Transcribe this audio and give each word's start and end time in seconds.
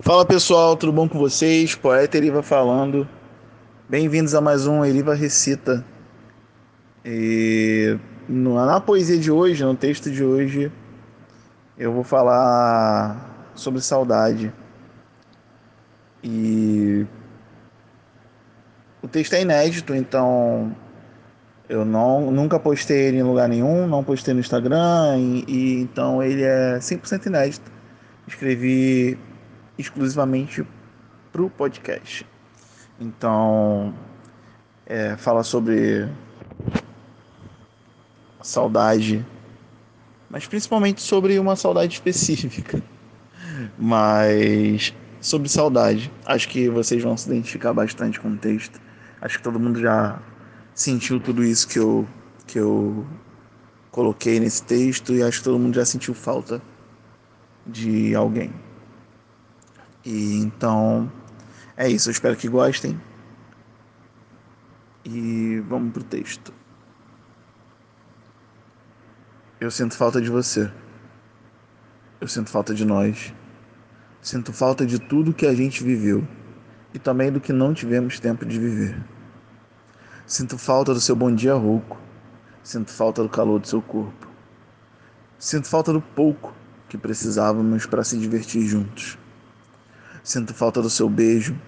Fala 0.00 0.24
pessoal, 0.24 0.74
tudo 0.74 0.90
bom 0.90 1.06
com 1.06 1.18
vocês? 1.18 1.74
Poeta 1.74 2.16
Eriva 2.16 2.42
falando. 2.42 3.06
Bem-vindos 3.86 4.34
a 4.34 4.40
mais 4.40 4.66
um 4.66 4.82
Eriva 4.82 5.14
Recita. 5.14 5.84
E 7.04 7.98
na 8.26 8.80
poesia 8.80 9.18
de 9.18 9.30
hoje, 9.30 9.62
no 9.62 9.76
texto 9.76 10.10
de 10.10 10.24
hoje, 10.24 10.72
eu 11.76 11.92
vou 11.92 12.02
falar 12.02 13.52
sobre 13.54 13.82
saudade. 13.82 14.50
E 16.24 17.06
o 19.02 19.06
texto 19.06 19.34
é 19.34 19.42
inédito, 19.42 19.94
então 19.94 20.74
eu 21.68 21.84
não, 21.84 22.30
nunca 22.30 22.58
postei 22.58 23.08
ele 23.08 23.18
em 23.18 23.22
lugar 23.22 23.46
nenhum, 23.46 23.86
não 23.86 24.02
postei 24.02 24.32
no 24.32 24.40
Instagram, 24.40 25.18
e, 25.18 25.44
e 25.46 25.82
então 25.82 26.22
ele 26.22 26.42
é 26.42 26.78
100% 26.78 27.26
inédito. 27.26 27.70
Escrevi 28.26 29.18
exclusivamente 29.82 30.66
para 31.30 31.42
o 31.42 31.50
podcast. 31.50 32.26
Então, 32.98 33.94
é, 34.86 35.16
fala 35.16 35.42
sobre 35.42 36.08
saudade, 38.42 39.24
mas 40.28 40.46
principalmente 40.46 41.00
sobre 41.00 41.38
uma 41.38 41.56
saudade 41.56 41.94
específica. 41.94 42.82
Mas 43.78 44.94
sobre 45.20 45.48
saudade, 45.48 46.10
acho 46.24 46.48
que 46.48 46.68
vocês 46.68 47.02
vão 47.02 47.16
se 47.16 47.28
identificar 47.28 47.72
bastante 47.72 48.18
com 48.18 48.30
o 48.30 48.36
texto. 48.36 48.80
Acho 49.20 49.38
que 49.38 49.44
todo 49.44 49.60
mundo 49.60 49.78
já 49.78 50.18
sentiu 50.74 51.20
tudo 51.20 51.44
isso 51.44 51.68
que 51.68 51.78
eu 51.78 52.06
que 52.46 52.58
eu 52.58 53.06
coloquei 53.90 54.40
nesse 54.40 54.62
texto 54.62 55.12
e 55.12 55.22
acho 55.22 55.38
que 55.38 55.44
todo 55.44 55.58
mundo 55.58 55.74
já 55.74 55.84
sentiu 55.84 56.14
falta 56.14 56.60
de 57.66 58.14
alguém. 58.14 58.52
E 60.04 60.38
então 60.38 61.10
é 61.76 61.88
isso, 61.88 62.08
eu 62.08 62.12
espero 62.12 62.36
que 62.36 62.48
gostem. 62.48 63.00
E 65.04 65.60
vamos 65.68 65.92
pro 65.92 66.02
texto. 66.04 66.52
Eu 69.60 69.70
sinto 69.70 69.96
falta 69.96 70.20
de 70.20 70.30
você. 70.30 70.70
Eu 72.20 72.28
sinto 72.28 72.50
falta 72.50 72.74
de 72.74 72.84
nós. 72.84 73.32
Sinto 74.20 74.52
falta 74.52 74.86
de 74.86 74.98
tudo 74.98 75.32
que 75.32 75.46
a 75.46 75.54
gente 75.54 75.82
viveu 75.82 76.26
e 76.94 76.98
também 76.98 77.32
do 77.32 77.40
que 77.40 77.52
não 77.52 77.74
tivemos 77.74 78.20
tempo 78.20 78.44
de 78.44 78.58
viver. 78.58 79.02
Sinto 80.26 80.56
falta 80.56 80.94
do 80.94 81.00
seu 81.00 81.16
bom 81.16 81.34
dia 81.34 81.54
rouco. 81.54 81.98
Sinto 82.62 82.92
falta 82.92 83.22
do 83.22 83.28
calor 83.28 83.58
do 83.58 83.66
seu 83.66 83.82
corpo. 83.82 84.28
Sinto 85.38 85.68
falta 85.68 85.92
do 85.92 86.00
pouco 86.00 86.54
que 86.88 86.96
precisávamos 86.96 87.86
para 87.86 88.04
se 88.04 88.16
divertir 88.16 88.62
juntos. 88.62 89.18
Sinto 90.22 90.54
falta 90.54 90.80
do 90.80 90.88
seu 90.88 91.08
beijo 91.08 91.58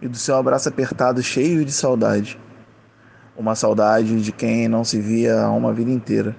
e 0.00 0.06
do 0.06 0.16
seu 0.16 0.36
abraço 0.36 0.68
apertado 0.68 1.22
cheio 1.22 1.64
de 1.64 1.72
saudade. 1.72 2.38
Uma 3.36 3.56
saudade 3.56 4.22
de 4.22 4.30
quem 4.30 4.68
não 4.68 4.84
se 4.84 5.00
via 5.00 5.42
há 5.42 5.50
uma 5.50 5.72
vida 5.72 5.90
inteira. 5.90 6.36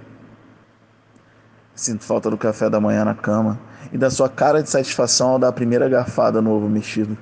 Sinto 1.73 2.05
falta 2.05 2.29
do 2.29 2.37
café 2.37 2.69
da 2.69 2.79
manhã 2.79 3.03
na 3.03 3.13
cama 3.13 3.59
e 3.91 3.97
da 3.97 4.09
sua 4.09 4.29
cara 4.29 4.63
de 4.63 4.69
satisfação 4.69 5.31
ao 5.31 5.39
dar 5.39 5.49
a 5.49 5.53
primeira 5.53 5.89
garfada 5.89 6.41
no 6.41 6.51
ovo 6.51 6.69
mexido. 6.69 7.17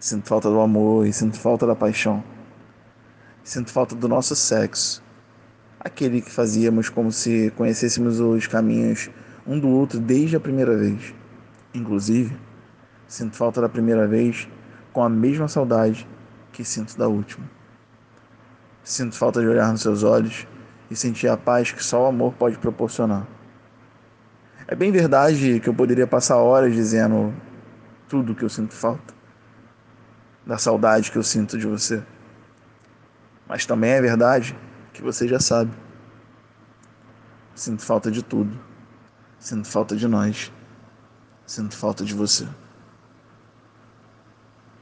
Sinto 0.00 0.26
falta 0.26 0.48
do 0.48 0.58
amor 0.58 1.06
e 1.06 1.12
sinto 1.12 1.38
falta 1.38 1.66
da 1.66 1.76
paixão. 1.76 2.24
Sinto 3.44 3.70
falta 3.70 3.94
do 3.94 4.08
nosso 4.08 4.34
sexo. 4.34 5.02
Aquele 5.78 6.22
que 6.22 6.30
fazíamos 6.30 6.88
como 6.88 7.12
se 7.12 7.52
conhecêssemos 7.56 8.20
os 8.20 8.46
caminhos 8.46 9.10
um 9.46 9.58
do 9.58 9.68
outro 9.68 10.00
desde 10.00 10.34
a 10.34 10.40
primeira 10.40 10.74
vez. 10.76 11.12
Inclusive, 11.74 12.34
sinto 13.12 13.36
falta 13.36 13.60
da 13.60 13.68
primeira 13.68 14.08
vez 14.08 14.48
com 14.90 15.04
a 15.04 15.08
mesma 15.08 15.46
saudade 15.46 16.08
que 16.50 16.64
sinto 16.64 16.96
da 16.96 17.08
última. 17.08 17.46
Sinto 18.82 19.14
falta 19.16 19.38
de 19.42 19.46
olhar 19.46 19.70
nos 19.70 19.82
seus 19.82 20.02
olhos 20.02 20.46
e 20.90 20.96
sentir 20.96 21.28
a 21.28 21.36
paz 21.36 21.70
que 21.70 21.84
só 21.84 22.04
o 22.04 22.06
amor 22.06 22.32
pode 22.32 22.56
proporcionar. 22.56 23.26
É 24.66 24.74
bem 24.74 24.90
verdade 24.90 25.60
que 25.60 25.68
eu 25.68 25.74
poderia 25.74 26.06
passar 26.06 26.38
horas 26.38 26.72
dizendo 26.72 27.34
tudo 28.08 28.34
que 28.34 28.44
eu 28.44 28.48
sinto 28.48 28.72
falta, 28.72 29.12
da 30.46 30.56
saudade 30.56 31.12
que 31.12 31.18
eu 31.18 31.22
sinto 31.22 31.58
de 31.58 31.66
você. 31.66 32.02
Mas 33.46 33.66
também 33.66 33.90
é 33.90 34.00
verdade 34.00 34.56
que 34.90 35.02
você 35.02 35.28
já 35.28 35.38
sabe. 35.38 35.70
Sinto 37.54 37.82
falta 37.82 38.10
de 38.10 38.22
tudo. 38.22 38.58
Sinto 39.38 39.68
falta 39.68 39.94
de 39.94 40.08
nós. 40.08 40.50
Sinto 41.44 41.76
falta 41.76 42.06
de 42.06 42.14
você. 42.14 42.48